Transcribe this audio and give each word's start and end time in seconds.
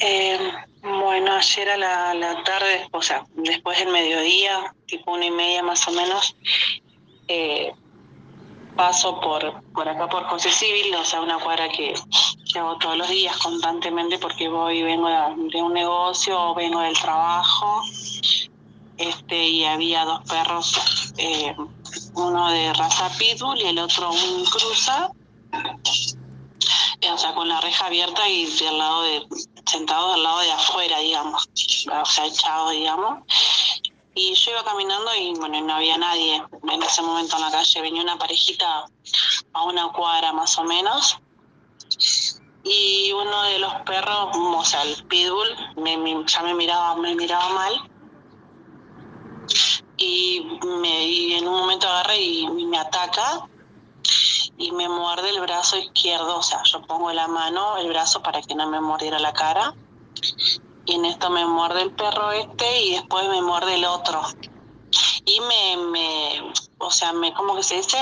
Eh, 0.00 0.38
bueno, 0.82 1.32
ayer 1.32 1.68
a 1.68 1.76
la, 2.14 2.42
tarde, 2.44 2.88
o 2.90 3.02
sea, 3.02 3.26
después 3.34 3.78
del 3.78 3.88
mediodía, 3.88 4.74
tipo 4.86 5.12
una 5.12 5.26
y 5.26 5.30
media 5.30 5.62
más 5.62 5.86
o 5.86 5.92
menos, 5.92 6.34
eh, 7.28 7.72
paso 8.76 9.20
por, 9.20 9.62
por 9.72 9.86
acá 9.86 10.08
por 10.08 10.24
José 10.24 10.50
Civil, 10.50 10.94
o 10.94 11.04
sea, 11.04 11.20
una 11.20 11.38
cuadra 11.38 11.68
que, 11.68 11.92
que 12.50 12.58
hago 12.58 12.78
todos 12.78 12.96
los 12.96 13.10
días 13.10 13.36
constantemente 13.36 14.18
porque 14.18 14.48
voy 14.48 14.78
y 14.78 14.82
vengo 14.82 15.08
de 15.52 15.62
un 15.62 15.74
negocio 15.74 16.40
o 16.40 16.54
vengo 16.54 16.80
del 16.80 16.98
trabajo. 16.98 17.82
Este, 18.96 19.48
y 19.48 19.64
había 19.64 20.04
dos 20.04 20.20
perros, 20.28 21.12
eh, 21.16 21.54
uno 22.14 22.50
de 22.50 22.72
raza 22.74 23.10
pitbull 23.18 23.58
y 23.58 23.66
el 23.66 23.78
otro 23.78 24.10
un 24.10 24.44
cruza, 24.44 25.10
o 27.10 27.18
sea, 27.18 27.34
con 27.34 27.48
la 27.48 27.60
reja 27.60 27.86
abierta 27.86 28.28
y 28.28 28.46
del 28.46 28.76
lado 28.76 29.02
de, 29.02 29.26
sentados 29.70 30.14
al 30.14 30.22
lado 30.22 30.40
de 30.40 30.52
afuera, 30.52 30.98
digamos, 30.98 31.48
o 31.92 32.04
sea, 32.04 32.26
echados, 32.26 32.72
digamos. 32.72 33.20
Y 34.14 34.34
yo 34.34 34.50
iba 34.50 34.64
caminando 34.64 35.14
y 35.14 35.34
bueno, 35.34 35.60
no 35.60 35.74
había 35.74 35.96
nadie 35.96 36.42
en 36.68 36.82
ese 36.82 37.02
momento 37.02 37.36
en 37.36 37.42
la 37.42 37.50
calle. 37.50 37.80
Venía 37.80 38.02
una 38.02 38.18
parejita 38.18 38.86
a 39.52 39.64
una 39.64 39.88
cuadra 39.92 40.32
más 40.32 40.58
o 40.58 40.64
menos. 40.64 41.18
Y 42.64 43.12
uno 43.12 43.42
de 43.44 43.58
los 43.60 43.72
perros, 43.86 44.36
o 44.36 44.64
sea, 44.64 44.82
el 44.82 45.06
pitbull, 45.06 45.48
me, 45.76 45.96
me, 45.96 46.24
ya 46.26 46.42
me 46.42 46.54
miraba, 46.54 46.96
me 46.96 47.14
miraba 47.14 47.48
mal. 47.50 47.90
Y, 49.96 50.40
me, 50.64 51.36
en 51.38 51.46
un 51.46 51.54
momento 51.60 51.88
agarra 51.88 52.16
y 52.16 52.46
me 52.48 52.78
ataca 52.78 53.48
y 54.60 54.72
me 54.72 54.88
muerde 54.90 55.30
el 55.30 55.40
brazo 55.40 55.78
izquierdo, 55.78 56.36
o 56.36 56.42
sea, 56.42 56.62
yo 56.64 56.82
pongo 56.82 57.10
la 57.12 57.26
mano, 57.26 57.78
el 57.78 57.88
brazo 57.88 58.22
para 58.22 58.42
que 58.42 58.54
no 58.54 58.68
me 58.68 58.78
mordiera 58.78 59.18
la 59.18 59.32
cara. 59.32 59.74
Y 60.84 60.96
en 60.96 61.06
esto 61.06 61.30
me 61.30 61.46
muerde 61.46 61.80
el 61.80 61.92
perro 61.92 62.30
este 62.32 62.82
y 62.82 62.92
después 62.92 63.26
me 63.30 63.40
muerde 63.40 63.76
el 63.76 63.86
otro. 63.86 64.20
Y 65.24 65.40
me, 65.40 65.76
me 65.78 66.52
o 66.76 66.90
sea, 66.90 67.14
me, 67.14 67.32
¿cómo 67.32 67.56
que 67.56 67.62
se 67.62 67.76
dice? 67.76 67.96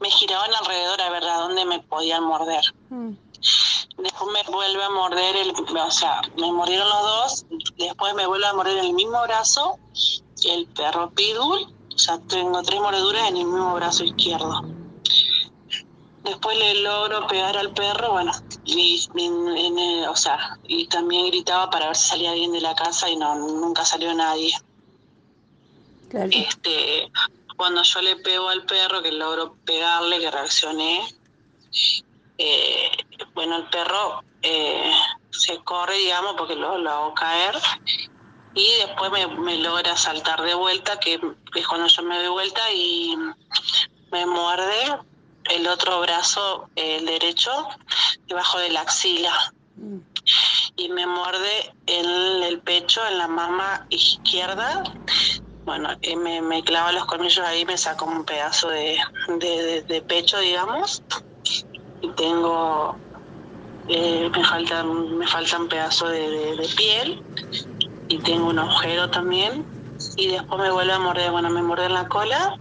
Me 0.00 0.10
giraban 0.10 0.50
alrededor 0.54 0.98
a 1.02 1.10
ver 1.10 1.24
a 1.24 1.36
dónde 1.40 1.66
me 1.66 1.80
podían 1.80 2.24
morder. 2.24 2.64
Mm. 2.88 3.12
Después 3.98 4.32
me 4.32 4.50
vuelve 4.50 4.82
a 4.82 4.90
morder 4.90 5.36
el, 5.36 5.50
o 5.50 5.90
sea, 5.90 6.22
me 6.38 6.50
mordieron 6.50 6.88
los 6.88 7.02
dos, 7.02 7.46
después 7.76 8.14
me 8.14 8.26
vuelve 8.26 8.46
a 8.46 8.54
morder 8.54 8.78
el 8.78 8.94
mismo 8.94 9.20
brazo, 9.24 9.78
el 10.44 10.66
perro 10.68 11.10
pitbull, 11.10 11.66
o 11.94 11.98
sea, 11.98 12.18
tengo 12.28 12.62
tres 12.62 12.80
mordeduras 12.80 13.28
en 13.28 13.36
el 13.36 13.44
mismo 13.44 13.74
brazo 13.74 14.04
izquierdo 14.04 14.79
después 16.24 16.58
le 16.58 16.82
logro 16.82 17.26
pegar 17.26 17.56
al 17.56 17.72
perro, 17.72 18.12
bueno, 18.12 18.32
y, 18.64 19.08
y, 19.14 20.04
o 20.06 20.16
sea, 20.16 20.58
y 20.64 20.86
también 20.88 21.26
gritaba 21.26 21.70
para 21.70 21.86
ver 21.86 21.96
si 21.96 22.08
salía 22.08 22.32
alguien 22.32 22.52
de 22.52 22.60
la 22.60 22.74
casa 22.74 23.08
y 23.08 23.16
no, 23.16 23.34
nunca 23.34 23.84
salió 23.84 24.12
nadie. 24.14 24.52
Claro. 26.08 26.28
Este, 26.32 27.10
cuando 27.56 27.82
yo 27.82 28.02
le 28.02 28.16
pego 28.16 28.48
al 28.48 28.64
perro, 28.64 29.02
que 29.02 29.12
logro 29.12 29.54
pegarle, 29.64 30.18
que 30.18 30.30
reaccioné, 30.30 31.02
eh, 32.38 32.90
bueno, 33.34 33.56
el 33.56 33.68
perro 33.68 34.22
eh, 34.42 34.92
se 35.30 35.58
corre, 35.58 35.98
digamos, 35.98 36.34
porque 36.36 36.56
lo, 36.56 36.78
lo 36.78 36.90
hago 36.90 37.14
caer, 37.14 37.56
y 38.54 38.66
después 38.78 39.10
me, 39.12 39.26
me 39.26 39.58
logra 39.58 39.96
saltar 39.96 40.42
de 40.42 40.54
vuelta, 40.54 40.98
que 40.98 41.20
es 41.54 41.66
cuando 41.68 41.86
yo 41.86 42.02
me 42.02 42.18
doy 42.18 42.28
vuelta 42.28 42.72
y 42.72 43.16
me 44.10 44.26
muerde 44.26 44.98
el 45.50 45.66
otro 45.66 46.00
brazo, 46.00 46.68
el 46.76 47.06
derecho, 47.06 47.50
debajo 48.26 48.58
de 48.58 48.70
la 48.70 48.82
axila. 48.82 49.52
Y 50.76 50.88
me 50.88 51.06
muerde 51.06 51.72
en 51.86 52.42
el 52.42 52.60
pecho, 52.60 53.00
en 53.06 53.18
la 53.18 53.28
mama 53.28 53.86
izquierda. 53.90 54.82
Bueno, 55.64 55.90
y 56.02 56.16
me, 56.16 56.40
me 56.40 56.62
clava 56.62 56.92
los 56.92 57.04
colmillos 57.06 57.44
ahí, 57.44 57.64
me 57.64 57.76
saca 57.76 58.04
un 58.04 58.24
pedazo 58.24 58.68
de, 58.68 58.98
de, 59.38 60.02
pecho, 60.02 60.38
digamos. 60.38 61.02
Y 62.00 62.08
tengo, 62.12 62.96
eh, 63.88 64.30
me 64.32 64.44
faltan, 64.44 65.18
me 65.18 65.26
faltan 65.26 65.68
pedazos 65.68 66.10
de, 66.10 66.56
de 66.56 66.68
piel. 66.76 67.22
Y 68.08 68.18
tengo 68.18 68.48
un 68.48 68.58
agujero 68.58 69.10
también. 69.10 69.64
Y 70.16 70.28
después 70.28 70.60
me 70.60 70.70
vuelve 70.70 70.92
a 70.92 70.98
morder, 70.98 71.30
bueno, 71.30 71.50
me 71.50 71.62
muerde 71.62 71.86
en 71.86 71.94
la 71.94 72.08
cola 72.08 72.58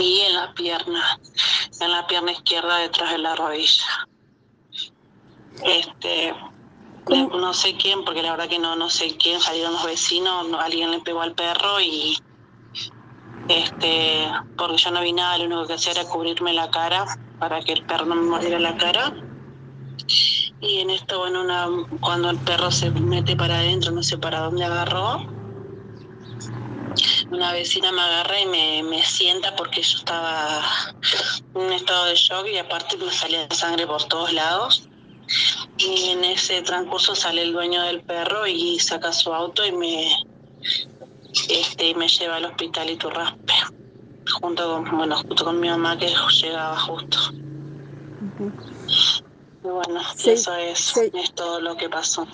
y 0.00 0.20
en 0.20 0.34
la 0.34 0.52
pierna, 0.54 1.18
en 1.80 1.90
la 1.90 2.06
pierna 2.06 2.32
izquierda 2.32 2.78
detrás 2.78 3.12
de 3.12 3.18
la 3.18 3.34
rodilla. 3.34 4.06
Este, 5.64 6.34
no 7.08 7.54
sé 7.54 7.76
quién, 7.76 8.04
porque 8.04 8.22
la 8.22 8.32
verdad 8.32 8.48
que 8.48 8.58
no, 8.58 8.76
no 8.76 8.88
sé 8.90 9.16
quién, 9.16 9.40
salieron 9.40 9.74
los 9.74 9.84
vecinos, 9.84 10.46
alguien 10.58 10.90
le 10.90 11.00
pegó 11.00 11.22
al 11.22 11.34
perro 11.34 11.80
y 11.80 12.16
este, 13.48 14.28
porque 14.56 14.76
yo 14.76 14.90
no 14.90 15.02
vi 15.02 15.12
nada, 15.12 15.38
lo 15.38 15.44
único 15.44 15.66
que 15.66 15.74
hacía 15.74 15.92
era 15.92 16.04
cubrirme 16.04 16.52
la 16.52 16.70
cara 16.70 17.04
para 17.38 17.60
que 17.60 17.72
el 17.72 17.84
perro 17.84 18.06
no 18.06 18.14
me 18.14 18.22
mordiera 18.22 18.58
la 18.58 18.76
cara. 18.76 19.12
Y 20.60 20.78
en 20.78 20.90
esto, 20.90 21.18
bueno, 21.18 21.42
una, 21.42 21.68
cuando 22.00 22.30
el 22.30 22.38
perro 22.38 22.70
se 22.70 22.90
mete 22.90 23.36
para 23.36 23.56
adentro, 23.56 23.90
no 23.90 24.02
sé 24.02 24.16
para 24.16 24.40
dónde 24.40 24.64
agarró, 24.64 25.31
una 27.32 27.52
vecina 27.52 27.90
me 27.92 28.02
agarra 28.02 28.40
y 28.40 28.46
me, 28.46 28.82
me 28.82 29.02
sienta 29.02 29.56
porque 29.56 29.82
yo 29.82 29.98
estaba 29.98 30.62
en 31.54 31.60
un 31.60 31.72
estado 31.72 32.06
de 32.06 32.14
shock 32.14 32.46
y 32.46 32.58
aparte 32.58 32.96
me 32.96 33.10
salía 33.10 33.48
sangre 33.50 33.86
por 33.86 34.04
todos 34.04 34.32
lados. 34.32 34.88
Y 35.78 36.10
en 36.10 36.24
ese 36.24 36.60
transcurso 36.62 37.14
sale 37.14 37.42
el 37.42 37.52
dueño 37.52 37.82
del 37.82 38.02
perro 38.02 38.46
y 38.46 38.78
saca 38.78 39.12
su 39.12 39.32
auto 39.32 39.64
y 39.64 39.72
me, 39.72 40.12
este, 41.48 41.94
me 41.94 42.08
lleva 42.08 42.36
al 42.36 42.44
hospital 42.44 42.90
y 42.90 42.92
Iturraspe, 42.92 43.54
junto 44.40 44.84
con, 44.84 44.96
bueno, 44.96 45.16
junto 45.16 45.44
con 45.44 45.60
mi 45.60 45.68
mamá 45.68 45.96
que 45.98 46.12
llegaba 46.42 46.78
justo. 46.78 47.18
Y 49.64 49.68
bueno, 49.68 50.00
eso 50.24 50.54
es, 50.54 50.96
es 50.96 51.34
todo 51.34 51.60
lo 51.60 51.76
que 51.76 51.88
pasó. 51.88 52.26